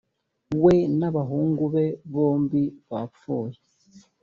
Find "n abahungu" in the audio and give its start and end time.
0.99-1.63